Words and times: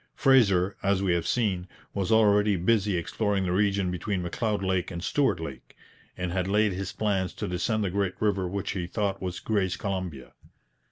Fraser, 0.15 0.75
as 0.81 1.03
we 1.03 1.13
have 1.13 1.27
seen, 1.27 1.67
was 1.93 2.11
already 2.11 2.55
busy 2.55 2.97
exploring 2.97 3.45
the 3.45 3.51
region 3.51 3.91
between 3.91 4.23
M'Leod 4.23 4.63
Lake 4.63 4.89
and 4.89 5.03
Stuart 5.03 5.39
Lake, 5.39 5.75
and 6.17 6.31
had 6.31 6.47
laid 6.47 6.73
his 6.73 6.91
plans 6.91 7.33
to 7.35 7.47
descend 7.47 7.83
the 7.83 7.91
great 7.91 8.15
river 8.19 8.47
which 8.47 8.71
he 8.71 8.87
thought 8.87 9.21
was 9.21 9.39
Gray's 9.39 9.77
Columbia. 9.77 10.33